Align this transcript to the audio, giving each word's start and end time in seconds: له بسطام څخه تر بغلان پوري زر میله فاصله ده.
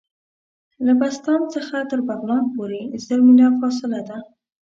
له 0.85 0.93
بسطام 1.01 1.41
څخه 1.53 1.77
تر 1.91 1.99
بغلان 2.07 2.43
پوري 2.53 2.83
زر 3.05 3.19
میله 3.25 3.47
فاصله 3.59 3.99
ده. 4.09 4.17